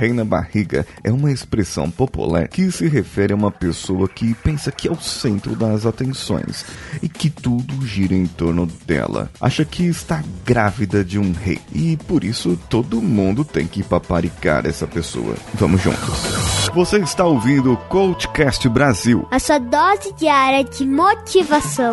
[0.00, 4.72] Rei na barriga é uma expressão popular que se refere a uma pessoa que pensa
[4.72, 6.64] que é o centro das atenções
[7.02, 9.30] e que tudo gira em torno dela.
[9.38, 14.64] Acha que está grávida de um rei e por isso todo mundo tem que paparicar
[14.64, 15.34] essa pessoa.
[15.52, 16.70] Vamos juntos.
[16.74, 19.28] Você está ouvindo o Coachcast Brasil.
[19.30, 21.92] A sua dose diária de motivação.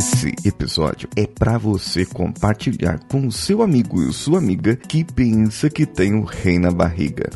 [0.00, 5.68] Esse episódio é para você compartilhar com o seu amigo e sua amiga que pensa
[5.68, 7.28] que tem o rei na barriga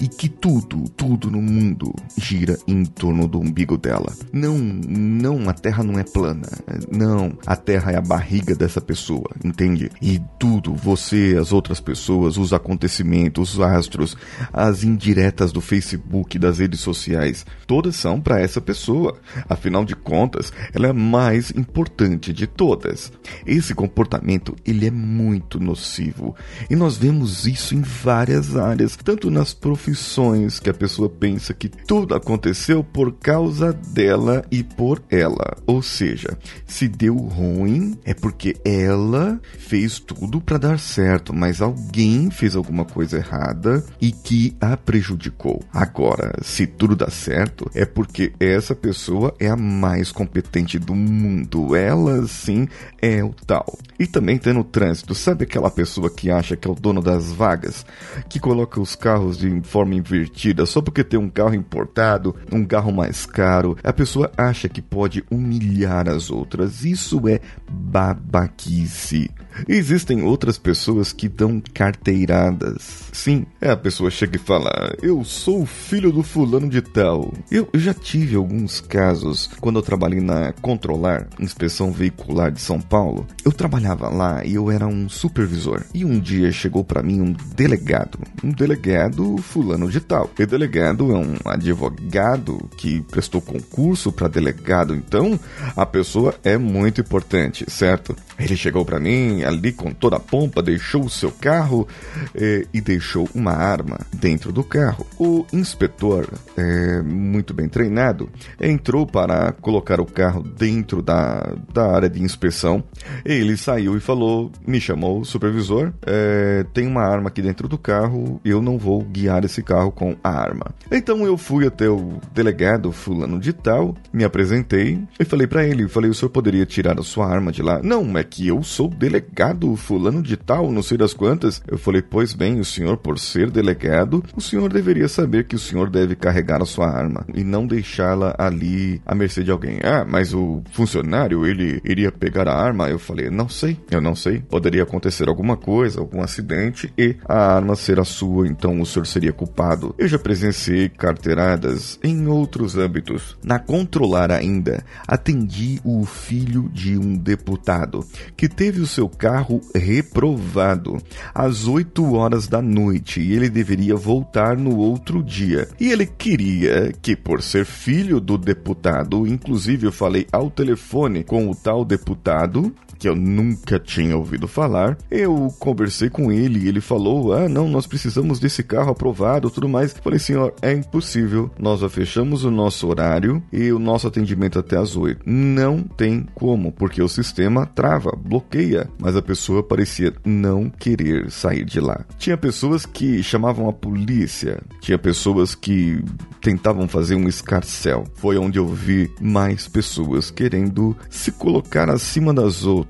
[0.00, 4.12] e que tudo, tudo no mundo gira em torno do umbigo dela.
[4.32, 6.48] Não, não, a Terra não é plana.
[6.90, 9.88] Não, a Terra é a barriga dessa pessoa, entende?
[10.02, 14.16] E tudo, você, as outras pessoas, os acontecimentos, os astros,
[14.52, 19.16] as indiretas do Facebook, das redes sociais, todas são para essa pessoa.
[19.48, 23.12] Afinal de contas, ela é mais importante de todas.
[23.46, 26.34] Esse comportamento ele é muito nocivo
[26.70, 31.68] e nós vemos isso em várias áreas, tanto nas profissões que a pessoa pensa que
[31.68, 35.56] tudo aconteceu por causa dela e por ela.
[35.66, 42.30] Ou seja, se deu ruim é porque ela fez tudo para dar certo, mas alguém
[42.30, 45.62] fez alguma coisa errada e que a prejudicou.
[45.72, 51.74] Agora, se tudo dá certo, é porque essa pessoa é a mais competente do mundo.
[51.74, 52.68] É ela sim
[53.00, 53.78] é o tal.
[53.98, 57.32] E também tem no trânsito, sabe aquela pessoa que acha que é o dono das
[57.32, 57.84] vagas,
[58.28, 62.92] que coloca os carros de forma invertida só porque tem um carro importado, um carro
[62.92, 66.84] mais caro, a pessoa acha que pode humilhar as outras.
[66.84, 69.30] Isso é babaquice.
[69.66, 73.08] Existem outras pessoas que dão carteiradas.
[73.12, 77.32] Sim, é a pessoa chega e fala: Eu sou filho do fulano de tal.
[77.50, 83.26] Eu já tive alguns casos quando eu trabalhei na Controlar, inspeção veicular de São Paulo.
[83.44, 85.84] Eu trabalhava lá e eu era um supervisor.
[85.94, 88.18] E um dia chegou para mim um delegado.
[88.42, 90.30] Um delegado fulano de tal.
[90.38, 94.94] E delegado é um advogado que prestou concurso para delegado.
[94.94, 95.38] Então,
[95.76, 98.16] a pessoa é muito importante, certo?
[98.38, 101.88] Ele chegou para mim ali com toda a pompa, deixou o seu carro
[102.34, 105.06] eh, e deixou uma arma dentro do carro.
[105.18, 112.08] O inspetor, eh, muito bem treinado, entrou para colocar o carro dentro da, da área
[112.08, 112.82] de inspeção.
[113.24, 117.76] Ele saiu e falou: Me chamou o supervisor, eh, tem uma arma aqui dentro do
[117.76, 120.66] carro, eu não vou guiar esse carro com a arma.
[120.92, 125.88] Então eu fui até o delegado fulano de tal, me apresentei e falei para ele:
[125.88, 127.80] falei, o senhor poderia tirar a sua arma de lá?
[127.82, 131.62] Não, é que eu sou delegado fulano de tal, não sei das quantas.
[131.66, 135.58] Eu falei, pois bem, o senhor, por ser delegado, o senhor deveria saber que o
[135.58, 139.78] senhor deve carregar a sua arma e não deixá-la ali à mercê de alguém.
[139.82, 142.88] Ah, mas o funcionário, ele iria pegar a arma?
[142.88, 144.40] Eu falei, não sei, eu não sei.
[144.40, 149.06] Poderia acontecer alguma coisa, algum acidente e a arma ser a sua, então o senhor
[149.06, 149.94] seria culpado.
[149.98, 153.36] Eu já presenciei carteiradas em outros âmbitos.
[153.42, 158.04] Na controlar ainda, atendi o filho de um deputado
[158.36, 160.96] que teve o seu carro reprovado
[161.34, 165.68] às 8 horas da noite e ele deveria voltar no outro dia.
[165.80, 171.50] E ele queria que, por ser filho do deputado, inclusive eu falei ao telefone com
[171.50, 174.96] o tal deputado, que eu nunca tinha ouvido falar.
[175.10, 179.68] Eu conversei com ele e ele falou: Ah, não, nós precisamos desse carro aprovado tudo
[179.68, 179.92] mais.
[179.92, 181.50] Falei, senhor, é impossível.
[181.58, 185.22] Nós já fechamos o nosso horário e o nosso atendimento até as 8.
[185.26, 188.88] Não tem como, porque o sistema trava, bloqueia.
[188.98, 192.04] Mas a pessoa parecia não querer sair de lá.
[192.18, 196.02] Tinha pessoas que chamavam a polícia, tinha pessoas que
[196.40, 198.04] tentavam fazer um escarcel.
[198.14, 202.87] Foi onde eu vi mais pessoas querendo se colocar acima das outras,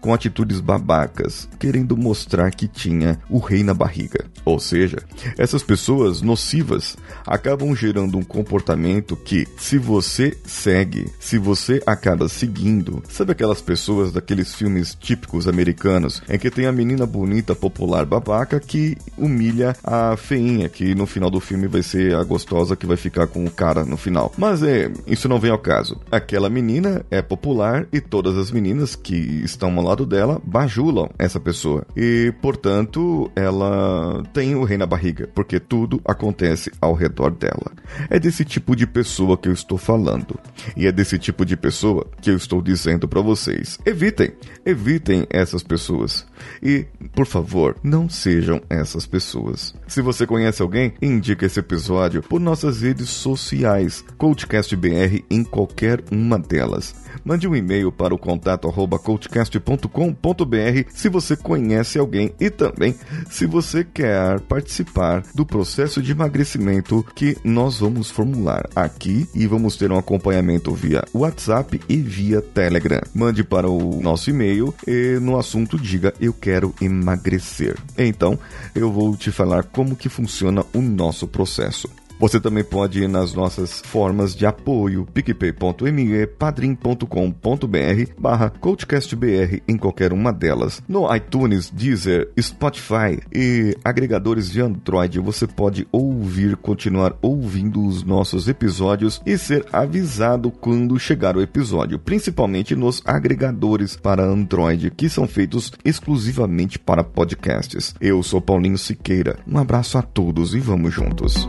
[0.00, 4.24] com atitudes babacas, querendo mostrar que tinha o rei na barriga.
[4.44, 4.98] Ou seja,
[5.36, 13.02] essas pessoas nocivas acabam gerando um comportamento que, se você segue, se você acaba seguindo,
[13.08, 18.60] sabe aquelas pessoas daqueles filmes típicos americanos em que tem a menina bonita, popular, babaca
[18.60, 22.96] que humilha a feinha, que no final do filme vai ser a gostosa que vai
[22.96, 24.32] ficar com o cara no final.
[24.38, 26.00] Mas é, isso não vem ao caso.
[26.10, 31.40] Aquela menina é popular e todas as meninas que estão ao lado dela bajulam essa
[31.40, 31.84] pessoa.
[31.96, 37.72] E, portanto, ela tem o rei na barriga, porque tudo acontece ao redor dela.
[38.08, 40.38] É desse tipo de pessoa que eu estou falando.
[40.76, 43.78] E é desse tipo de pessoa que eu estou dizendo para vocês.
[43.84, 44.32] Evitem,
[44.64, 46.26] evitem essas pessoas.
[46.62, 49.74] E, por favor, não sejam essas pessoas.
[49.86, 56.38] Se você conhece alguém, indique esse episódio por nossas redes sociais, CoachCastBR em qualquer uma
[56.38, 56.94] delas.
[57.24, 62.94] Mande um e-mail para o contato arroba coachcast.com.br se você conhece alguém e também
[63.30, 69.76] se você quer participar do processo de emagrecimento que nós vamos formular aqui e vamos
[69.76, 73.00] ter um acompanhamento via WhatsApp e via Telegram.
[73.14, 77.78] Mande para o nosso e-mail e no assunto diga eu quero emagrecer.
[77.96, 78.38] Então,
[78.74, 81.88] eu vou te falar como que funciona o nosso processo.
[82.18, 90.12] Você também pode ir nas nossas formas de apoio, picpay.me, padrim.com.br barra coachcastbr em qualquer
[90.12, 90.82] uma delas.
[90.88, 98.48] No iTunes, Deezer, Spotify e agregadores de Android, você pode ouvir, continuar ouvindo os nossos
[98.48, 105.28] episódios e ser avisado quando chegar o episódio, principalmente nos agregadores para Android, que são
[105.28, 107.94] feitos exclusivamente para podcasts.
[108.00, 109.38] Eu sou Paulinho Siqueira.
[109.46, 111.48] Um abraço a todos e vamos juntos.